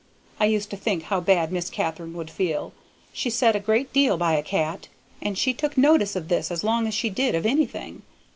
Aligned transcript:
I 0.39 0.45
used 0.45 0.71
to 0.71 0.77
think 0.77 1.03
how 1.03 1.21
bad 1.21 1.51
Miss 1.51 1.69
Katharine 1.69 2.15
would 2.15 2.31
feel; 2.31 2.73
she 3.13 3.29
set 3.29 3.55
a 3.55 3.59
great 3.59 3.93
deal 3.93 4.17
by 4.17 4.33
a 4.33 4.41
cat, 4.41 4.87
and 5.21 5.37
she 5.37 5.53
took 5.53 5.77
notice 5.77 6.15
of 6.15 6.27
this 6.27 6.49
as 6.49 6.63
long 6.63 6.87
as 6.87 6.95
she 6.95 7.11
did 7.11 7.35
of 7.35 7.45
anything. 7.45 8.01